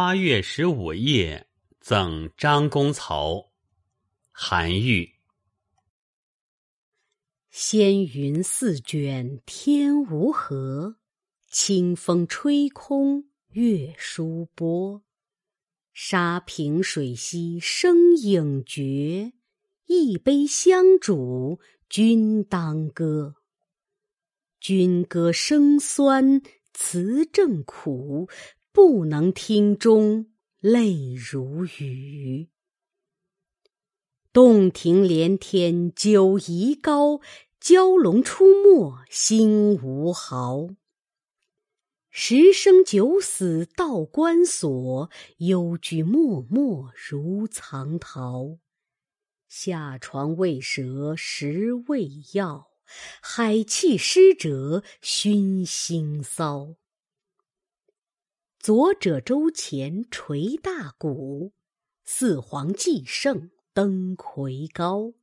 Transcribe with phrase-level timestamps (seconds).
[0.00, 1.48] 八月十五夜，
[1.80, 3.50] 赠张公曹。
[4.30, 5.16] 韩愈。
[7.50, 10.98] 仙云似卷天无合，
[11.48, 15.02] 清风吹空月疏波。
[15.92, 19.32] 沙平水稀生影绝，
[19.86, 21.58] 一杯香煮
[21.88, 23.34] 君当歌。
[24.60, 26.40] 君歌声酸
[26.72, 28.28] 词正苦，
[28.80, 30.26] 不能听中
[30.60, 32.48] 泪如雨。
[34.32, 37.20] 洞庭连天九夷高，
[37.60, 40.68] 蛟龙出没心无毫。
[42.08, 48.58] 十生九死道关锁，幽居默默如藏桃。
[49.48, 52.68] 下床未蛇食未药。
[53.20, 56.76] 海气湿者熏心骚。
[58.60, 61.52] 左者周前捶大鼓，
[62.04, 65.14] 四皇既圣登魁高。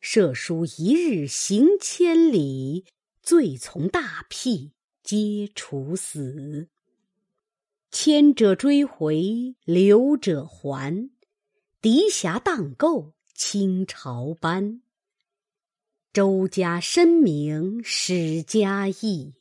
[0.00, 2.84] 射书一日行千里，
[3.22, 4.72] 罪从大辟
[5.04, 6.68] 皆处死。
[7.92, 11.10] 迁者追回，留者还。
[11.80, 14.82] 狄侠荡构倾朝班。
[16.12, 19.34] 周家深明史家义，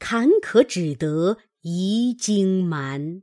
[0.00, 3.22] 坎坷只得遗荆蛮。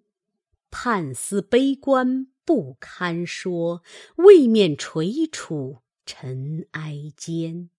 [0.72, 3.84] 判思悲观不堪说，
[4.16, 7.70] 未免垂楚尘埃间。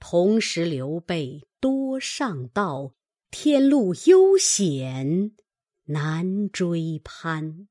[0.00, 2.94] 同时刘备多上道，
[3.30, 5.36] 天路悠险
[5.84, 7.68] 难追攀。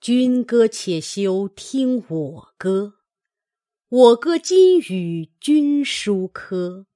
[0.00, 2.94] 君歌且休听我歌。
[3.90, 6.86] 我歌今与君书科，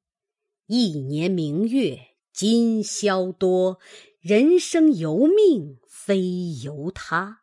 [0.69, 1.99] 一年明月
[2.33, 3.79] 今宵多。
[4.23, 7.41] 人生由命非由他，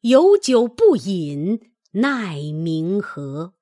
[0.00, 3.52] 有酒不饮奈明何？